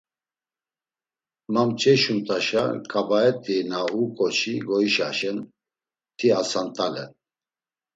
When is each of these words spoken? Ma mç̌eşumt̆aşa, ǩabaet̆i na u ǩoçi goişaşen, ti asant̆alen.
Ma 1.53 1.61
mç̌eşumt̆aşa, 1.67 2.63
ǩabaet̆i 2.91 3.57
na 3.69 3.79
u 3.99 4.03
ǩoçi 4.15 4.55
goişaşen, 4.67 5.37
ti 6.17 6.27
asant̆alen. 6.41 7.11